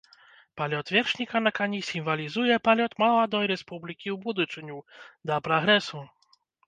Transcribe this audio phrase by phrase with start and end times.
[0.59, 4.77] Палёт вершніка на кані сімвалізуе палёт маладой рэспублікі ў будучыню,
[5.33, 6.01] да прагрэсу.